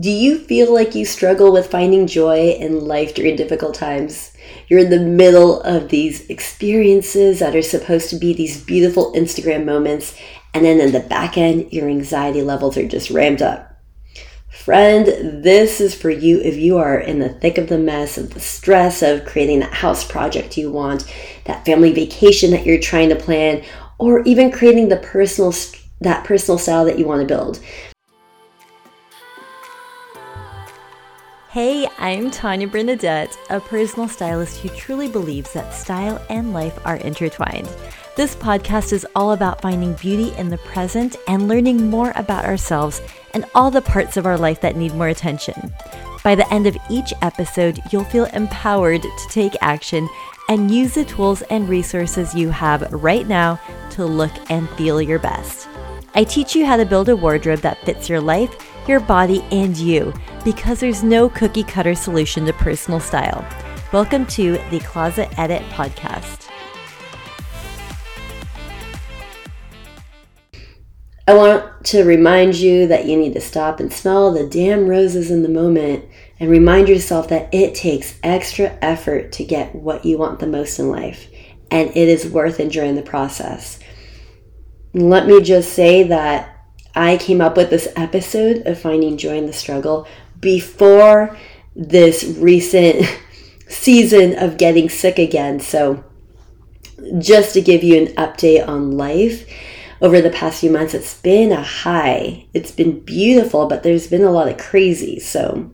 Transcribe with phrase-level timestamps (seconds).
[0.00, 4.32] Do you feel like you struggle with finding joy in life during difficult times?
[4.66, 9.66] You're in the middle of these experiences that are supposed to be these beautiful Instagram
[9.66, 10.18] moments,
[10.54, 13.68] and then in the back end, your anxiety levels are just ramped up.
[14.48, 18.32] Friend, this is for you if you are in the thick of the mess of
[18.32, 21.04] the stress of creating that house project you want,
[21.44, 23.62] that family vacation that you're trying to plan,
[23.98, 25.52] or even creating the personal
[26.00, 27.60] that personal style that you want to build.
[31.52, 36.96] Hey, I'm Tanya Bernadette, a personal stylist who truly believes that style and life are
[36.96, 37.68] intertwined.
[38.16, 43.02] This podcast is all about finding beauty in the present and learning more about ourselves
[43.34, 45.74] and all the parts of our life that need more attention.
[46.24, 50.08] By the end of each episode, you'll feel empowered to take action
[50.48, 53.60] and use the tools and resources you have right now
[53.90, 55.68] to look and feel your best.
[56.14, 59.76] I teach you how to build a wardrobe that fits your life your body, and
[59.76, 60.12] you
[60.44, 63.46] because there's no cookie cutter solution to personal style.
[63.92, 66.48] Welcome to the Closet Edit Podcast.
[71.28, 75.30] I want to remind you that you need to stop and smell the damn roses
[75.30, 76.04] in the moment
[76.40, 80.80] and remind yourself that it takes extra effort to get what you want the most
[80.80, 81.28] in life,
[81.70, 83.78] and it is worth enjoying the process.
[84.94, 86.51] Let me just say that
[86.94, 90.06] I came up with this episode of Finding Joy in the Struggle
[90.40, 91.36] before
[91.74, 93.06] this recent
[93.68, 95.60] season of getting sick again.
[95.60, 96.04] So,
[97.18, 99.48] just to give you an update on life
[100.00, 102.46] over the past few months, it's been a high.
[102.52, 105.18] It's been beautiful, but there's been a lot of crazy.
[105.18, 105.72] So,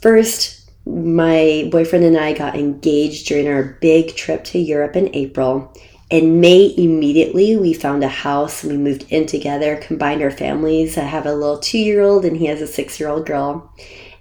[0.00, 5.72] first, my boyfriend and I got engaged during our big trip to Europe in April.
[6.10, 8.62] In May, immediately, we found a house.
[8.62, 10.98] We moved in together, combined our families.
[10.98, 13.72] I have a little two year old, and he has a six year old girl.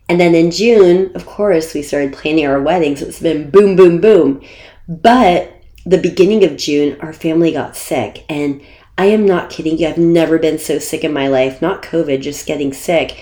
[0.10, 2.96] And then in June, of course, we started planning our wedding.
[2.96, 4.42] So it's been boom, boom, boom.
[4.88, 8.26] But the beginning of June, our family got sick.
[8.30, 8.62] And
[8.98, 9.88] I am not kidding you.
[9.88, 11.62] I've never been so sick in my life.
[11.62, 13.18] Not COVID, just getting sick.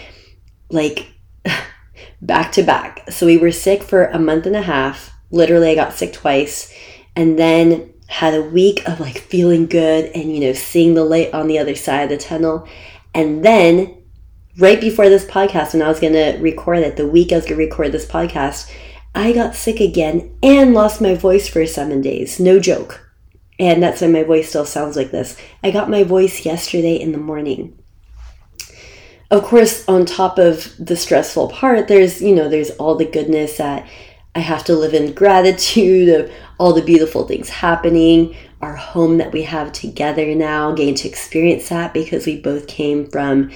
[0.70, 1.08] Like
[2.22, 3.10] back to back.
[3.12, 5.12] So we were sick for a month and a half.
[5.32, 6.74] Literally, I got sick twice.
[7.16, 11.34] And then had a week of like feeling good and, you know, seeing the light
[11.34, 12.68] on the other side of the tunnel.
[13.14, 14.04] And then
[14.58, 17.46] right before this podcast, when I was going to record it, the week I was
[17.46, 18.70] going to record this podcast,
[19.16, 22.38] I got sick again and lost my voice for seven days.
[22.38, 23.14] No joke.
[23.58, 25.38] And that's why my voice still sounds like this.
[25.64, 27.80] I got my voice yesterday in the morning.
[29.30, 33.56] Of course, on top of the stressful part, there's, you know, there's all the goodness
[33.58, 33.88] that
[34.34, 39.34] I have to live in gratitude of all the beautiful things happening, our home that
[39.34, 43.52] we have together now, getting to experience that because we both came from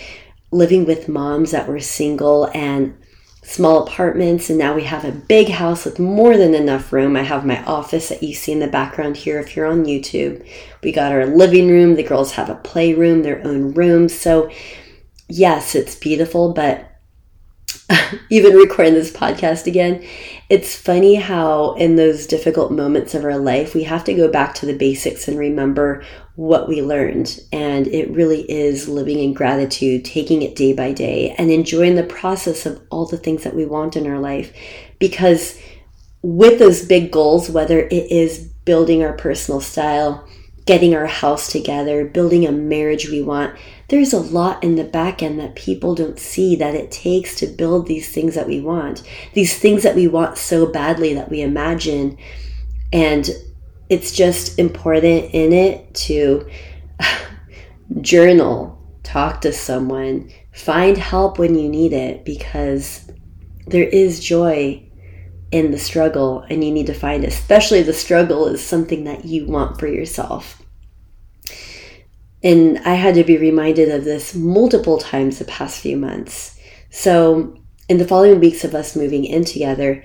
[0.52, 2.98] living with moms that were single and
[3.46, 7.16] small apartments and now we have a big house with more than enough room.
[7.16, 10.46] I have my office that you see in the background here if you're on YouTube.
[10.82, 14.10] We got our living room, the girls have a playroom, their own room.
[14.10, 14.50] So
[15.28, 16.95] yes, it's beautiful, but
[18.30, 20.06] even recording this podcast again,
[20.50, 24.54] it's funny how in those difficult moments of our life, we have to go back
[24.56, 26.04] to the basics and remember
[26.36, 27.40] what we learned.
[27.52, 32.04] And it really is living in gratitude, taking it day by day, and enjoying the
[32.04, 34.54] process of all the things that we want in our life.
[35.00, 35.60] Because
[36.22, 40.28] with those big goals, whether it is building our personal style,
[40.66, 43.56] getting our house together, building a marriage we want.
[43.88, 47.48] There's a lot in the back end that people don't see that it takes to
[47.48, 49.04] build these things that we want,
[49.34, 52.18] these things that we want so badly that we imagine.
[52.92, 53.30] And
[53.90, 56.50] it's just important in it to
[58.02, 63.12] journal, talk to someone, find help when you need it because
[63.68, 64.82] there is joy
[65.52, 69.46] in the struggle and you need to find especially the struggle is something that you
[69.46, 70.62] want for yourself
[72.46, 76.58] and i had to be reminded of this multiple times the past few months.
[76.90, 77.58] So
[77.90, 80.04] in the following weeks of us moving in together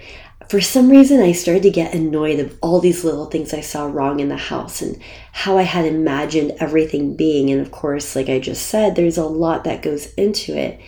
[0.49, 3.87] for some reason i started to get annoyed of all these little things i saw
[3.87, 5.01] wrong in the house and
[5.33, 7.51] how i had imagined everything being.
[7.51, 10.81] And of course like i just said there's a lot that goes into it.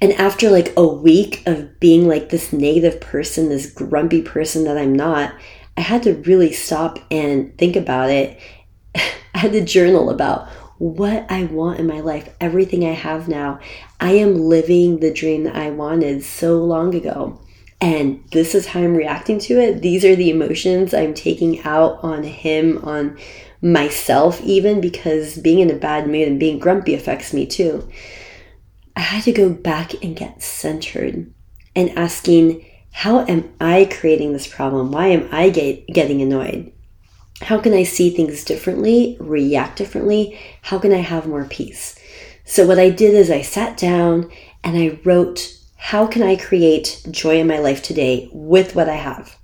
[0.00, 4.78] And after like a week of being like this negative person, this grumpy person that
[4.78, 5.34] I'm not,
[5.76, 8.38] I had to really stop and think about it.
[8.94, 10.48] I had to journal about
[10.80, 13.60] what I want in my life, everything I have now.
[14.00, 17.38] I am living the dream that I wanted so long ago.
[17.82, 19.82] And this is how I'm reacting to it.
[19.82, 23.18] These are the emotions I'm taking out on him, on
[23.60, 27.86] myself, even because being in a bad mood and being grumpy affects me too.
[28.96, 31.30] I had to go back and get centered
[31.76, 34.92] and asking, how am I creating this problem?
[34.92, 36.72] Why am I get, getting annoyed?
[37.40, 40.38] How can I see things differently, react differently?
[40.62, 41.98] How can I have more peace?
[42.44, 44.30] So, what I did is I sat down
[44.62, 48.96] and I wrote, How can I create joy in my life today with what I
[48.96, 49.36] have?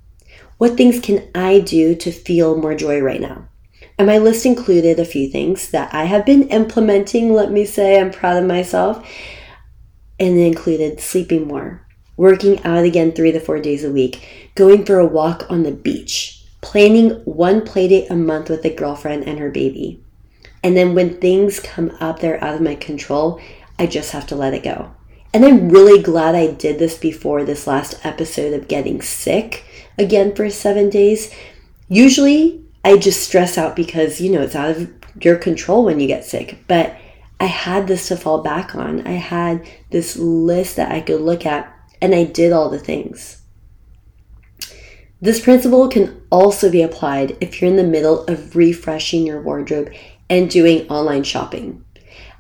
[0.59, 3.49] What things can I do to feel more joy right now?
[3.99, 7.33] And my list included a few things that I have been implementing.
[7.33, 9.07] Let me say I'm proud of myself.
[10.19, 14.85] And it included sleeping more, working out again three to four days a week, going
[14.85, 16.36] for a walk on the beach,
[16.67, 20.03] planning one playdate a month with a girlfriend and her baby.
[20.65, 23.41] And then when things come up that are out of my control,
[23.79, 24.93] I just have to let it go.
[25.33, 29.65] And I'm really glad I did this before this last episode of getting sick
[29.97, 31.33] again for seven days.
[31.89, 36.09] Usually I just stress out because, you know, it's out of your control when you
[36.09, 36.65] get sick.
[36.67, 36.97] But
[37.39, 39.07] I had this to fall back on.
[39.07, 41.73] I had this list that I could look at,
[42.03, 43.36] and I did all the things.
[45.21, 49.91] This principle can also be applied if you're in the middle of refreshing your wardrobe
[50.29, 51.85] and doing online shopping.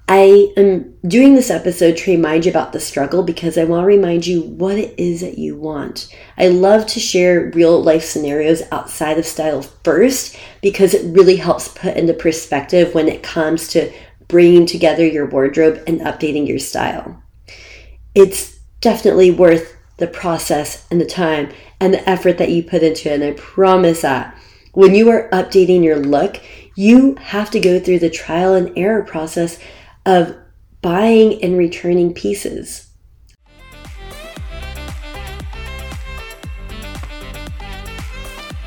[0.08, 3.86] I am doing this episode to remind you about the struggle because I want to
[3.86, 6.14] remind you what it is that you want.
[6.38, 11.66] I love to share real life scenarios outside of style first because it really helps
[11.66, 13.92] put into perspective when it comes to
[14.28, 17.20] bringing together your wardrobe and updating your style.
[18.14, 21.50] It's definitely worth the process and the time
[21.80, 24.36] and the effort that you put into it, and I promise that
[24.72, 26.40] when you are updating your look,
[26.74, 29.58] you have to go through the trial and error process
[30.04, 30.36] of
[30.82, 32.90] buying and returning pieces.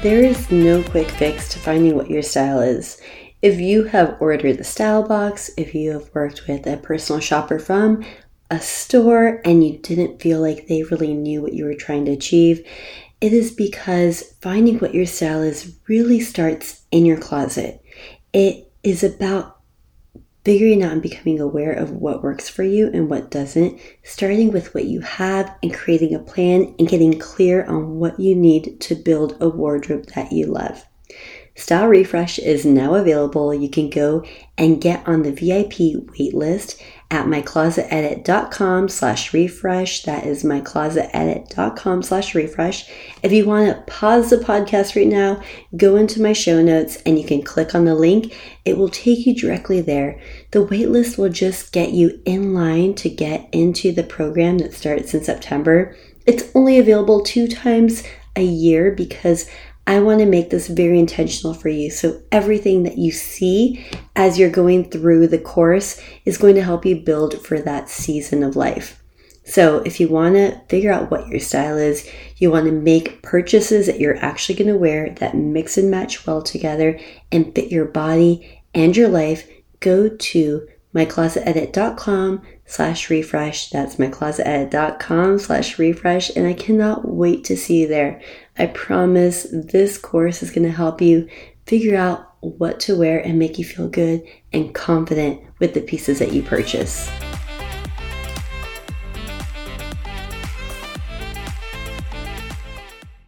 [0.01, 3.01] There is no quick fix to finding what your style is.
[3.41, 7.59] If you have ordered the style box, if you have worked with a personal shopper
[7.59, 8.03] from
[8.50, 12.12] a store and you didn't feel like they really knew what you were trying to
[12.12, 12.66] achieve,
[13.22, 17.84] it is because finding what your style is really starts in your closet.
[18.34, 19.57] It is about
[20.46, 24.74] figuring out and becoming aware of what works for you and what doesn't, starting with
[24.74, 28.96] what you have and creating a plan and getting clear on what you need to
[28.96, 30.86] build a wardrobe that you love.
[31.56, 33.54] Style Refresh is now available.
[33.54, 34.24] You can go
[34.57, 40.03] and get on the VIP waitlist at myclosetedit.com slash refresh.
[40.03, 42.89] That is myclosetedit.com slash refresh.
[43.23, 45.41] If you want to pause the podcast right now,
[45.75, 48.38] go into my show notes and you can click on the link.
[48.63, 50.21] It will take you directly there.
[50.51, 55.13] The waitlist will just get you in line to get into the program that starts
[55.13, 55.95] in September.
[56.27, 58.03] It's only available two times
[58.35, 59.50] a year because
[59.89, 61.89] I want to make this very intentional for you.
[61.89, 63.83] So, everything that you see
[64.15, 68.44] as you're going through the course is going to help you build for that season
[68.44, 69.01] of life.
[69.45, 72.07] So, if you want to figure out what your style is,
[72.38, 76.27] you want to make purchases that you're actually going to wear that mix and match
[76.27, 77.00] well together
[77.31, 79.50] and fit your body and your life,
[79.80, 83.69] go to myclosetedit.com slash refresh.
[83.69, 86.30] That's myclosetedit.com slash refresh.
[86.36, 88.21] And I cannot wait to see you there.
[88.59, 91.29] I promise this course is going to help you
[91.65, 94.21] figure out what to wear and make you feel good
[94.51, 97.09] and confident with the pieces that you purchase.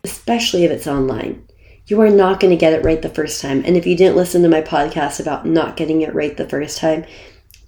[0.03, 1.47] Especially if it's online.
[1.87, 3.63] You are not going to get it right the first time.
[3.65, 6.77] And if you didn't listen to my podcast about not getting it right the first
[6.77, 7.05] time,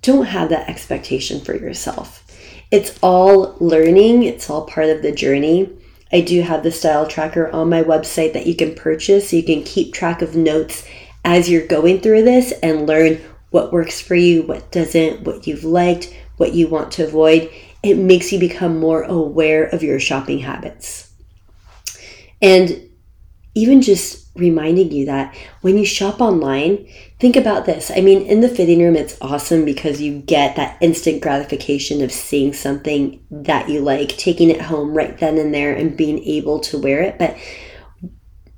[0.01, 2.25] don't have that expectation for yourself.
[2.71, 5.69] It's all learning, it's all part of the journey.
[6.13, 9.43] I do have the style tracker on my website that you can purchase so you
[9.43, 10.87] can keep track of notes
[11.25, 15.63] as you're going through this and learn what works for you, what doesn't, what you've
[15.63, 17.49] liked, what you want to avoid.
[17.81, 21.11] It makes you become more aware of your shopping habits.
[22.41, 22.89] And
[23.55, 26.87] even just reminding you that when you shop online,
[27.19, 27.91] think about this.
[27.95, 32.11] I mean, in the fitting room, it's awesome because you get that instant gratification of
[32.11, 36.59] seeing something that you like, taking it home right then and there, and being able
[36.61, 37.19] to wear it.
[37.19, 37.37] But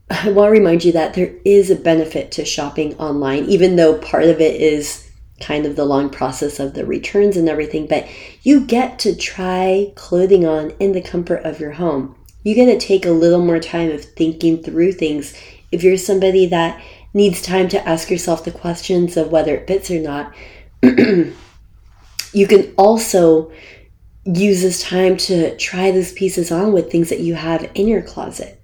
[0.09, 3.97] I want to remind you that there is a benefit to shopping online, even though
[3.97, 7.87] part of it is kind of the long process of the returns and everything.
[7.87, 8.07] But
[8.43, 12.15] you get to try clothing on in the comfort of your home.
[12.43, 15.33] You get to take a little more time of thinking through things
[15.71, 16.81] if you're somebody that
[17.13, 20.33] needs time to ask yourself the questions of whether it fits or not,
[20.83, 23.51] you can also
[24.25, 28.01] use this time to try those pieces on with things that you have in your
[28.01, 28.61] closet.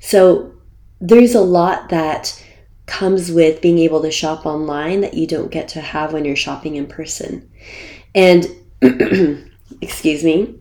[0.00, 0.54] So
[1.00, 2.42] there's a lot that
[2.86, 6.36] comes with being able to shop online that you don't get to have when you're
[6.36, 7.50] shopping in person.
[8.14, 8.46] And
[9.80, 10.54] excuse me,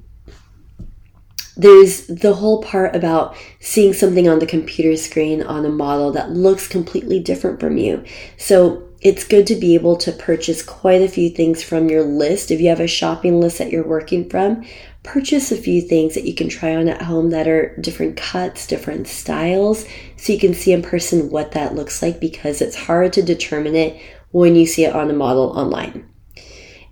[1.57, 6.31] there's the whole part about seeing something on the computer screen on a model that
[6.31, 8.03] looks completely different from you.
[8.37, 12.51] So it's good to be able to purchase quite a few things from your list.
[12.51, 14.65] If you have a shopping list that you're working from,
[15.03, 18.65] purchase a few things that you can try on at home that are different cuts,
[18.65, 19.85] different styles,
[20.17, 23.75] so you can see in person what that looks like because it's hard to determine
[23.75, 26.09] it when you see it on a model online.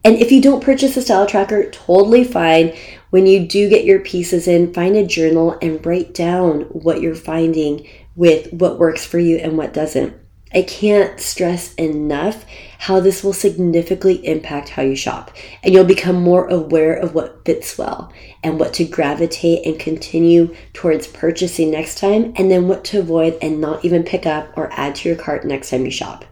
[0.06, 2.76] And if you don't purchase a style tracker, totally fine.
[3.14, 7.14] When you do get your pieces in, find a journal and write down what you're
[7.14, 10.16] finding with what works for you and what doesn't.
[10.52, 12.44] I can't stress enough
[12.80, 15.30] how this will significantly impact how you shop,
[15.62, 20.56] and you'll become more aware of what fits well and what to gravitate and continue
[20.74, 24.74] towards purchasing next time, and then what to avoid and not even pick up or
[24.74, 26.26] add to your cart next time you shop.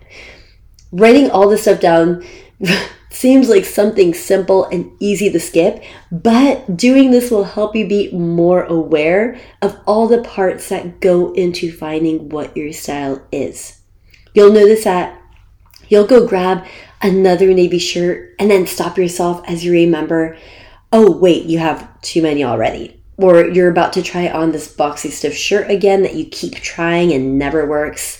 [0.91, 2.25] Writing all this stuff down
[3.11, 8.09] Seems like something simple and easy to skip, but doing this will help you be
[8.13, 13.81] more aware of all the parts that go into finding what your style is.
[14.33, 15.21] You'll notice that
[15.89, 16.65] you'll go grab
[17.01, 20.37] another navy shirt and then stop yourself as you remember,
[20.93, 22.97] oh, wait, you have too many already.
[23.17, 27.11] Or you're about to try on this boxy stiff shirt again that you keep trying
[27.11, 28.19] and never works.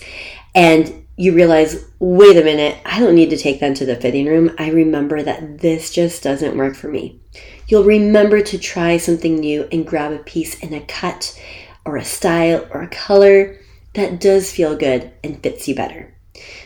[0.54, 4.26] And you realize, wait a minute, I don't need to take them to the fitting
[4.26, 4.50] room.
[4.58, 7.20] I remember that this just doesn't work for me.
[7.68, 11.40] You'll remember to try something new and grab a piece in a cut
[11.84, 13.56] or a style or a color
[13.94, 16.12] that does feel good and fits you better.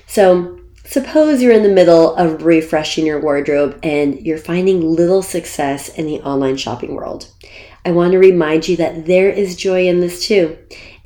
[0.06, 5.90] So, suppose you're in the middle of refreshing your wardrobe and you're finding little success
[5.90, 7.28] in the online shopping world.
[7.84, 10.56] I want to remind you that there is joy in this too.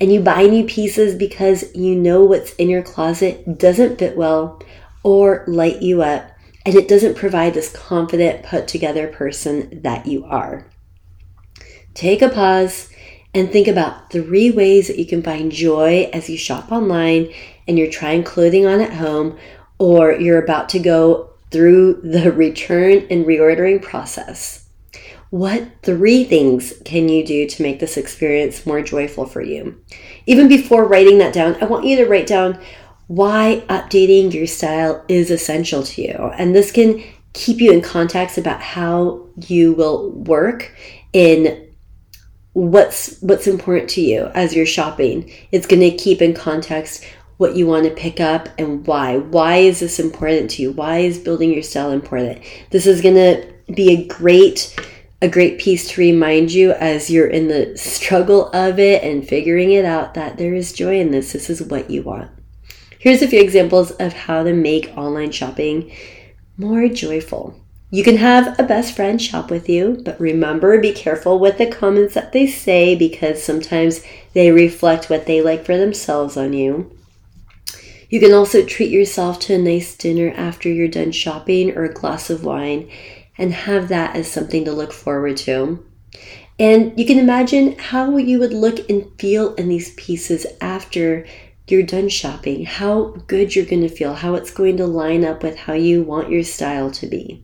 [0.01, 4.59] And you buy new pieces because you know what's in your closet doesn't fit well
[5.03, 6.31] or light you up,
[6.65, 10.65] and it doesn't provide this confident, put together person that you are.
[11.93, 12.89] Take a pause
[13.35, 17.31] and think about three ways that you can find joy as you shop online
[17.67, 19.37] and you're trying clothing on at home
[19.77, 24.60] or you're about to go through the return and reordering process.
[25.31, 29.81] What three things can you do to make this experience more joyful for you?
[30.25, 32.59] Even before writing that down, I want you to write down
[33.07, 36.31] why updating your style is essential to you.
[36.37, 40.75] And this can keep you in context about how you will work
[41.13, 41.65] in
[42.51, 45.31] what's what's important to you as you're shopping.
[45.53, 47.05] It's going to keep in context
[47.37, 49.17] what you want to pick up and why.
[49.17, 50.73] Why is this important to you?
[50.73, 52.39] Why is building your style important?
[52.69, 54.75] This is going to be a great
[55.21, 59.71] a great piece to remind you as you're in the struggle of it and figuring
[59.71, 61.33] it out that there is joy in this.
[61.33, 62.31] This is what you want.
[62.97, 65.91] Here's a few examples of how to make online shopping
[66.57, 67.59] more joyful.
[67.91, 71.67] You can have a best friend shop with you, but remember be careful with the
[71.67, 74.01] comments that they say because sometimes
[74.33, 76.97] they reflect what they like for themselves on you.
[78.09, 81.93] You can also treat yourself to a nice dinner after you're done shopping or a
[81.93, 82.89] glass of wine
[83.37, 85.83] and have that as something to look forward to.
[86.59, 91.25] And you can imagine how you would look and feel in these pieces after
[91.67, 95.41] you're done shopping, how good you're going to feel, how it's going to line up
[95.41, 97.43] with how you want your style to be.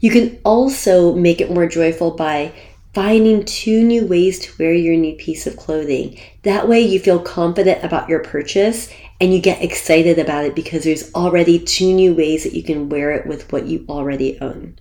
[0.00, 2.52] You can also make it more joyful by
[2.92, 6.18] finding two new ways to wear your new piece of clothing.
[6.42, 10.82] That way, you feel confident about your purchase and you get excited about it because
[10.82, 14.76] there's already two new ways that you can wear it with what you already own.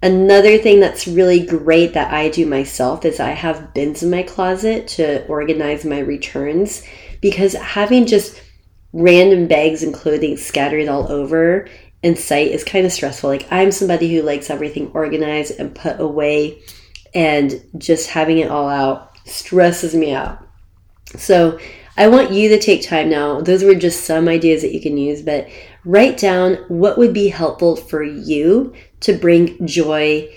[0.00, 4.22] Another thing that's really great that I do myself is I have bins in my
[4.22, 6.84] closet to organize my returns
[7.20, 8.40] because having just
[8.92, 11.66] random bags and clothing scattered all over
[12.04, 13.30] in sight is kind of stressful.
[13.30, 16.62] Like I'm somebody who likes everything organized and put away
[17.16, 20.38] and just having it all out stresses me out.
[21.16, 21.58] So
[21.96, 23.40] I want you to take time now.
[23.40, 25.48] Those were just some ideas that you can use, but
[25.84, 30.28] write down what would be helpful for you to bring joy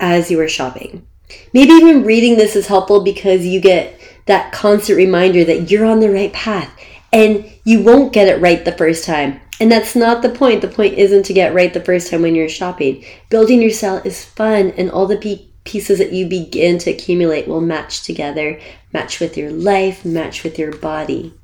[0.00, 1.06] as you are shopping.
[1.52, 6.00] Maybe even reading this is helpful because you get that constant reminder that you're on
[6.00, 6.72] the right path
[7.12, 9.40] and you won't get it right the first time.
[9.60, 10.62] And that's not the point.
[10.62, 13.04] The point isn't to get right the first time when you're shopping.
[13.28, 17.48] Building your style is fun, and all the pe- pieces that you begin to accumulate
[17.48, 18.60] will match together,
[18.92, 21.34] match with your life, match with your body.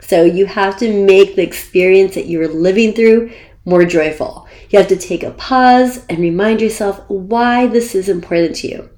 [0.00, 3.32] So you have to make the experience that you're living through
[3.64, 4.46] more joyful.
[4.70, 8.90] You have to take a pause and remind yourself why this is important to you.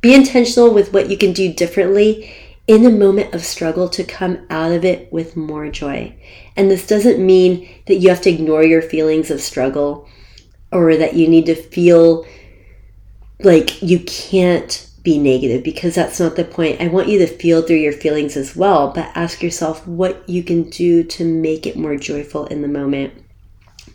[0.00, 2.32] Be intentional with what you can do differently
[2.66, 6.16] in a moment of struggle to come out of it with more joy.
[6.56, 10.08] And this doesn't mean that you have to ignore your feelings of struggle
[10.72, 12.26] or that you need to feel
[13.40, 16.80] like you can't be negative because that's not the point.
[16.80, 20.42] I want you to feel through your feelings as well, but ask yourself what you
[20.42, 23.12] can do to make it more joyful in the moment.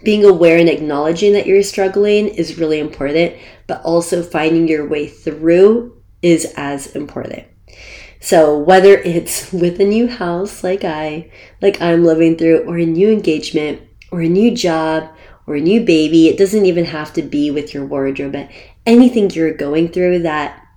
[0.04, 3.36] Being aware and acknowledging that you're struggling is really important,
[3.66, 7.46] but also finding your way through is as important.
[8.22, 12.86] So whether it's with a new house like I, like I'm living through, or a
[12.86, 15.10] new engagement, or a new job,
[15.48, 18.50] or a new baby, it doesn't even have to be with your wardrobe, but
[18.86, 20.68] anything you're going through that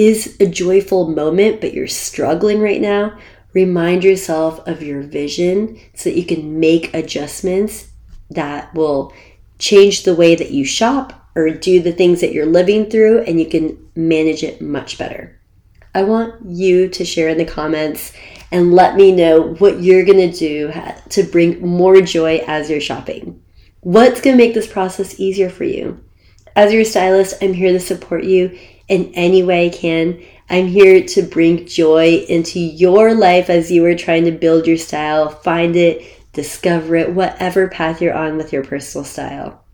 [0.00, 3.18] is a joyful moment, but you're struggling right now,
[3.52, 7.90] remind yourself of your vision so that you can make adjustments
[8.30, 9.12] that will
[9.58, 13.38] change the way that you shop or do the things that you're living through and
[13.38, 15.38] you can manage it much better.
[15.94, 18.14] I want you to share in the comments
[18.50, 20.72] and let me know what you're going to do
[21.10, 23.42] to bring more joy as you're shopping.
[23.80, 26.02] What's going to make this process easier for you?
[26.56, 28.58] As your stylist, I'm here to support you
[28.90, 30.20] in any way I can.
[30.50, 34.76] I'm here to bring joy into your life as you are trying to build your
[34.76, 39.64] style, find it, discover it, whatever path you're on with your personal style.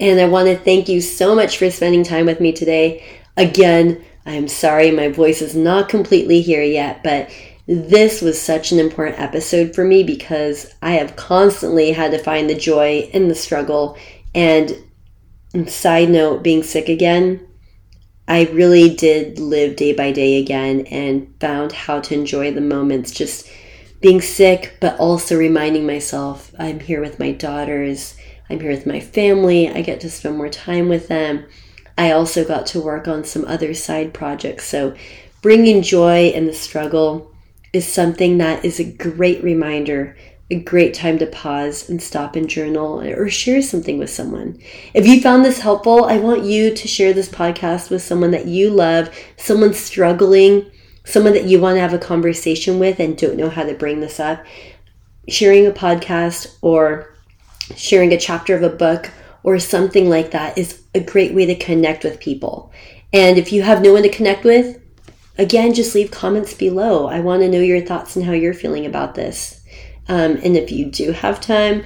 [0.00, 3.04] And I want to thank you so much for spending time with me today.
[3.36, 7.30] Again, I'm sorry my voice is not completely here yet, but
[7.66, 12.48] this was such an important episode for me because I have constantly had to find
[12.48, 13.98] the joy in the struggle.
[14.34, 14.82] And
[15.66, 17.46] side note, being sick again,
[18.32, 23.10] I really did live day by day again and found how to enjoy the moments
[23.10, 23.46] just
[24.00, 28.16] being sick, but also reminding myself I'm here with my daughters,
[28.48, 31.44] I'm here with my family, I get to spend more time with them.
[31.98, 34.64] I also got to work on some other side projects.
[34.64, 34.94] So,
[35.42, 37.30] bringing joy in the struggle
[37.74, 40.16] is something that is a great reminder
[40.52, 44.58] a great time to pause and stop and journal or share something with someone.
[44.92, 48.44] If you found this helpful, I want you to share this podcast with someone that
[48.44, 50.70] you love, someone struggling,
[51.04, 54.00] someone that you want to have a conversation with and don't know how to bring
[54.00, 54.44] this up.
[55.26, 57.16] Sharing a podcast or
[57.74, 59.10] sharing a chapter of a book
[59.42, 62.70] or something like that is a great way to connect with people.
[63.10, 64.78] And if you have no one to connect with,
[65.38, 67.06] again, just leave comments below.
[67.06, 69.61] I want to know your thoughts and how you're feeling about this.
[70.08, 71.84] Um, and if you do have time,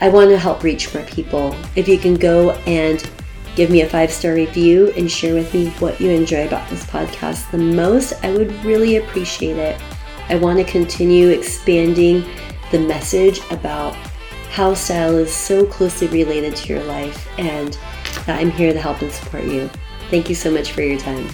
[0.00, 1.56] I want to help reach more people.
[1.76, 3.08] If you can go and
[3.56, 6.84] give me a five star review and share with me what you enjoy about this
[6.84, 9.80] podcast the most, I would really appreciate it.
[10.28, 12.24] I want to continue expanding
[12.70, 13.94] the message about
[14.50, 17.78] how style is so closely related to your life and
[18.26, 19.68] that I'm here to help and support you.
[20.10, 21.28] Thank you so much for your time.